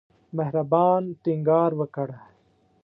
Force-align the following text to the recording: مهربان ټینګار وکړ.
مهربان 0.37 1.03
ټینګار 1.23 1.71
وکړ. 1.79 2.09